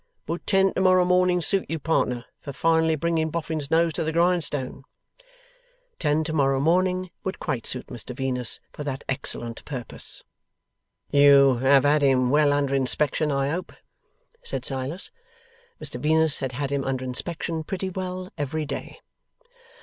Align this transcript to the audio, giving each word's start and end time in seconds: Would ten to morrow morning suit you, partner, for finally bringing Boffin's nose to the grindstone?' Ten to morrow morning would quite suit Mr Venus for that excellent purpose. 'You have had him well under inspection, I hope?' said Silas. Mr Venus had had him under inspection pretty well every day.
Would 0.25 0.47
ten 0.47 0.73
to 0.73 0.81
morrow 0.81 1.05
morning 1.05 1.43
suit 1.43 1.67
you, 1.69 1.77
partner, 1.77 2.25
for 2.39 2.53
finally 2.53 2.95
bringing 2.95 3.29
Boffin's 3.29 3.69
nose 3.69 3.93
to 3.93 4.03
the 4.03 4.11
grindstone?' 4.11 4.81
Ten 5.99 6.23
to 6.23 6.33
morrow 6.33 6.59
morning 6.59 7.11
would 7.23 7.37
quite 7.39 7.67
suit 7.67 7.85
Mr 7.85 8.15
Venus 8.15 8.59
for 8.73 8.83
that 8.83 9.03
excellent 9.07 9.63
purpose. 9.63 10.23
'You 11.11 11.57
have 11.57 11.83
had 11.83 12.01
him 12.01 12.31
well 12.31 12.51
under 12.51 12.73
inspection, 12.73 13.31
I 13.31 13.49
hope?' 13.49 13.73
said 14.41 14.65
Silas. 14.65 15.11
Mr 15.79 15.99
Venus 16.01 16.39
had 16.39 16.53
had 16.53 16.71
him 16.71 16.83
under 16.83 17.05
inspection 17.05 17.63
pretty 17.63 17.91
well 17.91 18.31
every 18.39 18.65
day. 18.65 19.01